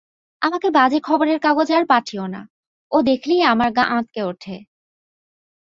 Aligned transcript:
আমাকে 0.41 0.67
বাজে 0.69 0.99
খবরের 0.99 1.39
কাগজ 1.39 1.69
আর 1.71 1.83
পাঠিও 1.85 2.25
না, 2.27 2.41
ও 2.91 2.97
দেখলেই 3.01 3.41
আমার 3.43 3.69
গা 3.71 3.83
আঁতকে 3.89 4.21
ওঠে। 4.23 4.55